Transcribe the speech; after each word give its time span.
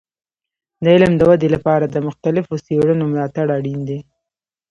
د 0.83 0.85
علم 0.95 1.13
د 1.17 1.21
ودې 1.29 1.49
لپاره 1.55 1.85
د 1.87 1.97
مختلفو 2.07 2.53
څیړنو 2.65 3.03
ملاتړ 3.11 3.47
اړین 3.57 3.79
دی. 3.89 3.99